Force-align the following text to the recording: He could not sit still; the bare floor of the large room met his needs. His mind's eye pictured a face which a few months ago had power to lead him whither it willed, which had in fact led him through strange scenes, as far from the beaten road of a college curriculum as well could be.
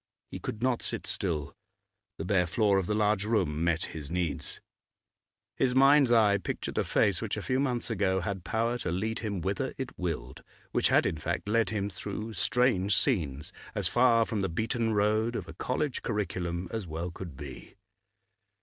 He 0.31 0.39
could 0.39 0.63
not 0.63 0.81
sit 0.81 1.05
still; 1.05 1.55
the 2.17 2.25
bare 2.25 2.47
floor 2.47 2.79
of 2.79 2.87
the 2.87 2.95
large 2.95 3.23
room 3.23 3.63
met 3.63 3.83
his 3.93 4.09
needs. 4.09 4.59
His 5.55 5.75
mind's 5.75 6.11
eye 6.11 6.39
pictured 6.39 6.79
a 6.79 6.83
face 6.83 7.21
which 7.21 7.37
a 7.37 7.41
few 7.43 7.59
months 7.59 7.91
ago 7.91 8.19
had 8.21 8.43
power 8.43 8.79
to 8.79 8.89
lead 8.89 9.19
him 9.19 9.41
whither 9.41 9.75
it 9.77 9.95
willed, 9.99 10.43
which 10.71 10.87
had 10.89 11.05
in 11.05 11.19
fact 11.19 11.47
led 11.47 11.69
him 11.69 11.87
through 11.87 12.33
strange 12.33 12.97
scenes, 12.97 13.53
as 13.75 13.87
far 13.87 14.25
from 14.25 14.41
the 14.41 14.49
beaten 14.49 14.95
road 14.95 15.35
of 15.35 15.47
a 15.47 15.53
college 15.53 16.01
curriculum 16.01 16.67
as 16.71 16.87
well 16.87 17.11
could 17.11 17.37
be. 17.37 17.75